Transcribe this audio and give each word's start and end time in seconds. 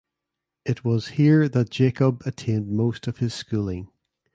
It 0.65 0.83
was 0.83 1.09
here 1.09 1.47
that 1.47 1.69
Jacob 1.69 2.23
attained 2.25 2.69
most 2.71 3.05
of 3.05 3.19
his 3.19 3.35
schooling. 3.35 3.91